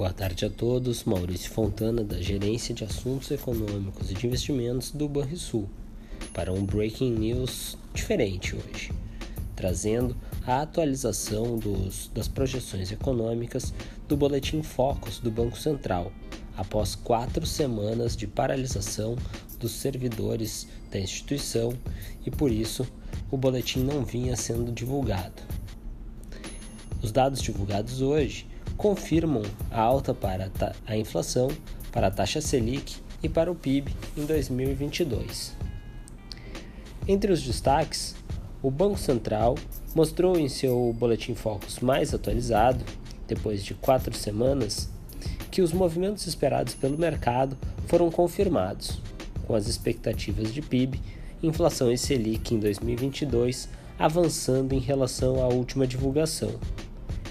Boa 0.00 0.14
tarde 0.14 0.46
a 0.46 0.48
todos. 0.48 1.04
Maurício 1.04 1.50
Fontana, 1.50 2.02
da 2.02 2.18
Gerência 2.22 2.74
de 2.74 2.82
Assuntos 2.84 3.30
Econômicos 3.30 4.10
e 4.10 4.14
de 4.14 4.26
Investimentos 4.26 4.92
do 4.92 5.06
Banrisul, 5.06 5.68
para 6.32 6.50
um 6.50 6.64
Breaking 6.64 7.16
News 7.16 7.76
diferente 7.92 8.56
hoje, 8.56 8.92
trazendo 9.54 10.16
a 10.46 10.62
atualização 10.62 11.58
dos, 11.58 12.10
das 12.14 12.28
projeções 12.28 12.90
econômicas 12.90 13.74
do 14.08 14.16
Boletim 14.16 14.62
Focus 14.62 15.18
do 15.18 15.30
Banco 15.30 15.58
Central, 15.58 16.10
após 16.56 16.94
quatro 16.94 17.44
semanas 17.44 18.16
de 18.16 18.26
paralisação 18.26 19.16
dos 19.58 19.72
servidores 19.72 20.66
da 20.90 20.98
instituição 20.98 21.74
e 22.24 22.30
por 22.30 22.50
isso 22.50 22.90
o 23.30 23.36
boletim 23.36 23.80
não 23.80 24.02
vinha 24.02 24.34
sendo 24.34 24.72
divulgado. 24.72 25.42
Os 27.02 27.12
dados 27.12 27.42
divulgados 27.42 28.00
hoje 28.00 28.48
confirmam 28.80 29.42
a 29.70 29.78
alta 29.78 30.14
para 30.14 30.50
a 30.86 30.96
inflação, 30.96 31.48
para 31.92 32.06
a 32.06 32.10
taxa 32.10 32.40
Selic 32.40 32.96
e 33.22 33.28
para 33.28 33.52
o 33.52 33.54
PIB 33.54 33.94
em 34.16 34.24
2022. 34.24 35.54
Entre 37.06 37.30
os 37.30 37.42
destaques, 37.42 38.16
o 38.62 38.70
Banco 38.70 38.98
Central 38.98 39.54
mostrou 39.94 40.38
em 40.38 40.48
seu 40.48 40.96
Boletim 40.98 41.34
Focus 41.34 41.80
mais 41.80 42.14
atualizado, 42.14 42.82
depois 43.28 43.62
de 43.62 43.74
quatro 43.74 44.16
semanas, 44.16 44.88
que 45.50 45.60
os 45.60 45.74
movimentos 45.74 46.26
esperados 46.26 46.72
pelo 46.72 46.96
mercado 46.96 47.58
foram 47.86 48.10
confirmados, 48.10 48.98
com 49.46 49.54
as 49.54 49.66
expectativas 49.66 50.54
de 50.54 50.62
PIB, 50.62 50.98
inflação 51.42 51.92
e 51.92 51.98
Selic 51.98 52.54
em 52.54 52.58
2022 52.58 53.68
avançando 53.98 54.72
em 54.72 54.78
relação 54.78 55.44
à 55.44 55.48
última 55.48 55.86
divulgação, 55.86 56.58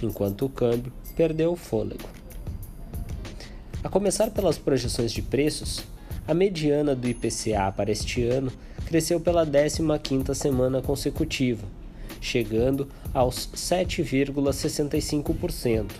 enquanto 0.05 0.45
o 0.45 0.49
câmbio 0.49 0.93
perdeu 1.15 1.51
o 1.51 1.55
fôlego. 1.55 2.07
A 3.83 3.89
começar 3.89 4.29
pelas 4.31 4.57
projeções 4.57 5.11
de 5.11 5.21
preços, 5.21 5.83
a 6.27 6.33
mediana 6.33 6.93
do 6.93 7.07
IPCA 7.07 7.71
para 7.75 7.91
este 7.91 8.25
ano 8.25 8.51
cresceu 8.85 9.19
pela 9.19 9.45
15ª 9.45 10.33
semana 10.33 10.81
consecutiva, 10.81 11.65
chegando 12.19 12.89
aos 13.13 13.49
7,65%, 13.55 15.91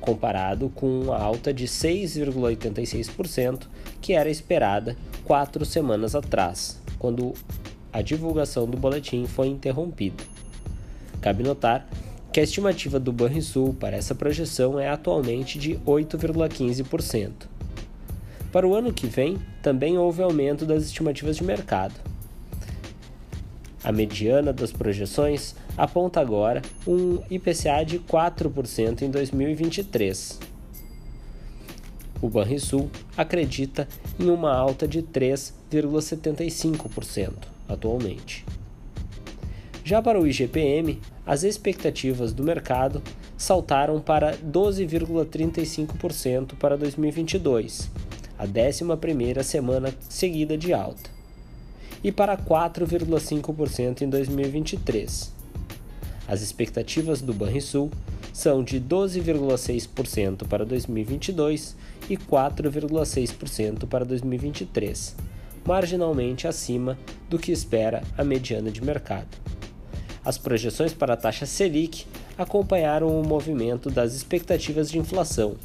comparado 0.00 0.68
com 0.70 1.12
a 1.12 1.20
alta 1.20 1.52
de 1.52 1.66
6,86% 1.66 3.66
que 4.00 4.12
era 4.12 4.30
esperada 4.30 4.96
quatro 5.24 5.64
semanas 5.64 6.14
atrás, 6.14 6.80
quando 6.98 7.34
a 7.92 8.00
divulgação 8.00 8.66
do 8.66 8.76
boletim 8.76 9.26
foi 9.26 9.48
interrompida. 9.48 10.22
Cabe 11.20 11.42
notar 11.42 11.88
que 12.32 12.40
a 12.40 12.42
estimativa 12.42 13.00
do 13.00 13.12
Banrisul 13.12 13.74
para 13.74 13.96
essa 13.96 14.14
projeção 14.14 14.78
é 14.78 14.88
atualmente 14.88 15.58
de 15.58 15.74
8,15%. 15.86 17.32
Para 18.52 18.66
o 18.66 18.74
ano 18.74 18.92
que 18.92 19.06
vem, 19.06 19.38
também 19.62 19.96
houve 19.96 20.22
aumento 20.22 20.66
das 20.66 20.84
estimativas 20.84 21.36
de 21.36 21.44
mercado. 21.44 21.94
A 23.82 23.90
mediana 23.92 24.52
das 24.52 24.72
projeções 24.72 25.54
aponta 25.76 26.20
agora 26.20 26.60
um 26.86 27.20
IPCA 27.30 27.82
de 27.84 27.98
4% 27.98 29.02
em 29.02 29.10
2023. 29.10 30.38
O 32.20 32.28
Banrisul 32.28 32.90
acredita 33.16 33.88
em 34.18 34.28
uma 34.28 34.54
alta 34.54 34.86
de 34.86 35.02
3,75% 35.02 37.32
atualmente. 37.66 38.44
Já 39.90 40.00
para 40.00 40.18
o 40.20 40.24
IGPM, 40.24 41.00
as 41.26 41.42
expectativas 41.42 42.32
do 42.32 42.44
mercado 42.44 43.02
saltaram 43.36 44.00
para 44.00 44.36
12,35% 44.36 46.54
para 46.54 46.78
2022, 46.78 47.90
a 48.38 48.46
11ª 48.46 49.42
semana 49.42 49.92
seguida 50.08 50.56
de 50.56 50.72
alta, 50.72 51.10
e 52.04 52.12
para 52.12 52.36
4,5% 52.36 54.02
em 54.02 54.08
2023. 54.08 55.34
As 56.28 56.40
expectativas 56.40 57.20
do 57.20 57.34
Banrisul 57.34 57.90
são 58.32 58.62
de 58.62 58.80
12,6% 58.80 60.46
para 60.46 60.64
2022 60.64 61.74
e 62.08 62.16
4,6% 62.16 63.88
para 63.88 64.04
2023, 64.04 65.16
marginalmente 65.66 66.46
acima 66.46 66.96
do 67.28 67.40
que 67.40 67.50
espera 67.50 68.04
a 68.16 68.22
mediana 68.22 68.70
de 68.70 68.84
mercado. 68.84 69.59
As 70.30 70.38
projeções 70.38 70.92
para 70.92 71.14
a 71.14 71.16
taxa 71.16 71.44
Selic 71.44 72.06
acompanharam 72.38 73.20
o 73.20 73.26
movimento 73.26 73.90
das 73.90 74.14
expectativas 74.14 74.88
de 74.88 74.96
inflação 74.96 75.56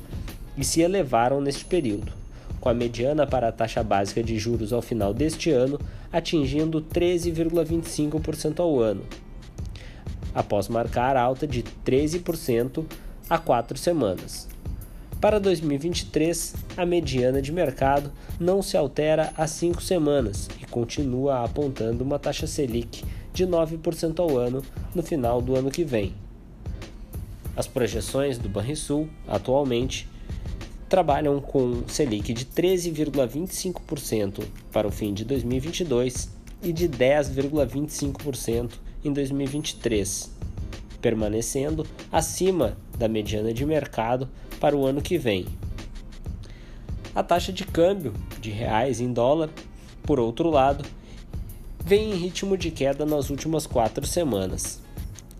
e 0.58 0.64
se 0.64 0.82
elevaram 0.82 1.40
neste 1.40 1.64
período, 1.64 2.12
com 2.60 2.68
a 2.68 2.74
mediana 2.74 3.28
para 3.28 3.50
a 3.50 3.52
taxa 3.52 3.84
básica 3.84 4.24
de 4.24 4.40
juros 4.40 4.74
ao 4.74 4.82
final 4.82 5.14
deste 5.14 5.52
ano 5.52 5.80
atingindo 6.12 6.82
13,25% 6.82 8.60
ao 8.60 8.80
ano, 8.80 9.04
após 10.34 10.68
marcar 10.68 11.16
alta 11.16 11.46
de 11.46 11.64
13% 11.86 12.86
há 13.30 13.38
quatro 13.38 13.78
semanas. 13.78 14.48
Para 15.22 15.40
2023, 15.40 16.56
a 16.76 16.88
mediana 16.88 17.40
de 17.40 17.52
mercado 17.52 18.12
não 18.40 18.64
se 18.64 18.76
altera 18.76 19.32
há 19.38 19.46
cinco 19.46 19.84
semanas 19.84 20.50
e 20.60 20.66
continua 20.66 21.44
apontando 21.44 22.04
uma 22.04 22.18
taxa 22.18 22.48
Selic 22.48 23.04
de 23.36 23.46
9% 23.46 24.20
ao 24.20 24.38
ano 24.38 24.64
no 24.96 25.04
final 25.04 25.42
do 25.42 25.56
ano 25.56 25.70
que 25.70 25.84
vem. 25.84 26.16
As 27.56 27.68
projeções 27.68 28.38
do 28.38 28.50
Banrisul, 28.50 29.10
atualmente, 29.28 30.08
trabalham 30.88 31.42
com 31.42 31.84
Selic 31.88 32.32
de 32.34 32.46
13,25% 32.46 34.46
para 34.72 34.88
o 34.88 34.92
fim 34.92 35.14
de 35.14 35.26
2022 35.26 36.30
e 36.64 36.72
de 36.72 36.88
10,25% 36.88 38.72
em 39.04 39.12
2023, 39.12 40.32
permanecendo 41.02 41.86
acima 42.12 42.78
da 42.98 43.10
mediana 43.10 43.54
de 43.54 43.66
mercado 43.66 44.30
para 44.60 44.76
o 44.76 44.86
ano 44.86 45.02
que 45.02 45.18
vem. 45.18 45.46
A 47.14 47.22
taxa 47.22 47.52
de 47.52 47.66
câmbio 47.66 48.14
de 48.40 48.50
reais 48.50 49.02
em 49.02 49.12
dólar, 49.12 49.50
por 50.04 50.20
outro 50.20 50.50
lado, 50.50 50.86
vem 51.86 52.14
em 52.14 52.16
ritmo 52.16 52.58
de 52.58 52.72
queda 52.72 53.06
nas 53.06 53.30
últimas 53.30 53.68
quatro 53.68 54.08
semanas. 54.08 54.82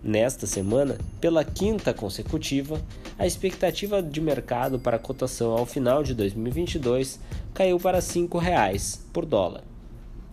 Nesta 0.00 0.46
semana, 0.46 0.96
pela 1.20 1.42
quinta 1.42 1.92
consecutiva, 1.92 2.80
a 3.18 3.26
expectativa 3.26 4.00
de 4.00 4.20
mercado 4.20 4.78
para 4.78 4.94
a 4.94 5.00
cotação 5.00 5.50
ao 5.50 5.66
final 5.66 6.04
de 6.04 6.14
2022 6.14 7.18
caiu 7.52 7.80
para 7.80 7.98
R$ 7.98 8.04
5,00 8.04 9.00
por 9.12 9.26
dólar. 9.26 9.64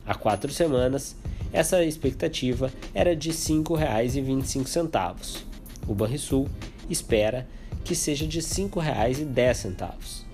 Há 0.05 0.13
quatro 0.13 0.53
semanas, 0.53 1.15
essa 1.51 1.83
expectativa 1.83 2.71
era 2.93 3.15
de 3.15 3.29
R$ 3.29 3.35
5,25. 3.35 5.41
O 5.87 5.95
Banrisul 5.95 6.47
espera 6.87 7.47
que 7.83 7.95
seja 7.95 8.27
de 8.27 8.37
R$ 8.37 8.45
5,10. 8.45 10.25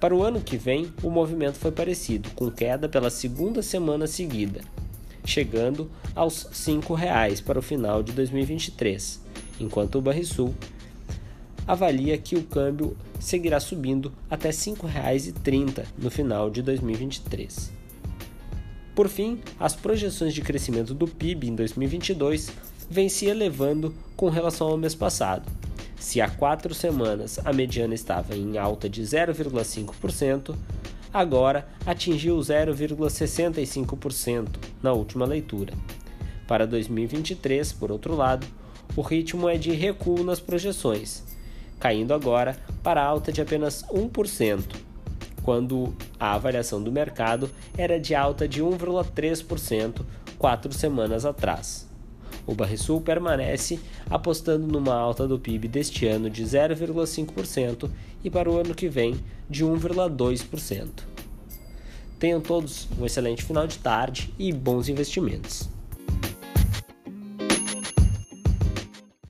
Para 0.00 0.16
o 0.16 0.22
ano 0.22 0.40
que 0.40 0.56
vem, 0.56 0.90
o 1.02 1.10
movimento 1.10 1.58
foi 1.58 1.72
parecido, 1.72 2.30
com 2.30 2.50
queda 2.50 2.88
pela 2.88 3.10
segunda 3.10 3.62
semana 3.62 4.06
seguida 4.06 4.62
chegando 5.26 5.90
aos 6.14 6.44
R$ 6.44 6.50
5,00 6.50 7.42
para 7.42 7.58
o 7.58 7.62
final 7.62 8.02
de 8.02 8.12
2023, 8.12 9.20
enquanto 9.60 9.96
o 9.96 10.00
Barrisul 10.00 10.54
avalia 11.66 12.16
que 12.16 12.36
o 12.36 12.44
câmbio 12.44 12.96
seguirá 13.18 13.58
subindo 13.58 14.12
até 14.30 14.48
R$ 14.48 14.54
5,30 14.54 15.84
no 15.98 16.10
final 16.10 16.48
de 16.48 16.62
2023. 16.62 17.72
Por 18.94 19.08
fim, 19.08 19.40
as 19.60 19.74
projeções 19.74 20.32
de 20.32 20.40
crescimento 20.40 20.94
do 20.94 21.06
PIB 21.06 21.48
em 21.48 21.54
2022 21.54 22.50
vêm 22.88 23.08
se 23.08 23.26
elevando 23.26 23.94
com 24.16 24.30
relação 24.30 24.68
ao 24.68 24.78
mês 24.78 24.94
passado. 24.94 25.50
Se 25.98 26.20
há 26.20 26.30
quatro 26.30 26.72
semanas 26.72 27.38
a 27.44 27.52
mediana 27.52 27.94
estava 27.94 28.36
em 28.36 28.56
alta 28.58 28.88
de 28.88 29.02
0,5%, 29.02 30.54
agora 31.18 31.66
atingiu 31.86 32.36
0,65% 32.36 34.58
na 34.82 34.92
última 34.92 35.24
leitura. 35.24 35.72
Para 36.46 36.66
2023, 36.66 37.72
por 37.72 37.90
outro 37.90 38.14
lado, 38.14 38.46
o 38.94 39.00
ritmo 39.00 39.48
é 39.48 39.56
de 39.56 39.72
recuo 39.72 40.22
nas 40.22 40.40
projeções, 40.40 41.24
caindo 41.80 42.12
agora 42.12 42.58
para 42.82 43.02
alta 43.02 43.32
de 43.32 43.40
apenas 43.40 43.82
1%, 43.84 44.76
quando 45.42 45.96
a 46.20 46.34
avaliação 46.34 46.82
do 46.82 46.92
mercado 46.92 47.48
era 47.78 47.98
de 47.98 48.14
alta 48.14 48.46
de 48.46 48.62
1,3% 48.62 50.02
quatro 50.38 50.70
semanas 50.74 51.24
atrás. 51.24 51.88
O 52.46 52.54
Barrisul 52.54 53.00
permanece 53.00 53.80
apostando 54.08 54.66
numa 54.66 54.94
alta 54.94 55.26
do 55.26 55.38
PIB 55.38 55.66
deste 55.66 56.06
ano 56.06 56.30
de 56.30 56.44
0,5% 56.44 57.90
e 58.22 58.30
para 58.30 58.50
o 58.50 58.58
ano 58.58 58.74
que 58.74 58.88
vem 58.88 59.16
de 59.50 59.64
1,2%. 59.64 60.88
Tenham 62.18 62.40
todos 62.40 62.88
um 62.98 63.04
excelente 63.04 63.42
final 63.42 63.66
de 63.66 63.78
tarde 63.78 64.32
e 64.38 64.52
bons 64.52 64.88
investimentos. 64.88 65.75